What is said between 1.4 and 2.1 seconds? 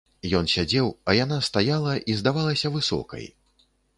стаяла